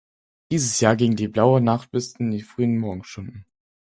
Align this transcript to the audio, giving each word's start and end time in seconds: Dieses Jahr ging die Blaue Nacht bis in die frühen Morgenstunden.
Dieses 0.51 0.79
Jahr 0.81 0.95
ging 0.95 1.15
die 1.15 1.27
Blaue 1.27 1.61
Nacht 1.61 1.91
bis 1.91 2.13
in 2.13 2.31
die 2.31 2.41
frühen 2.41 2.79
Morgenstunden. 2.79 3.45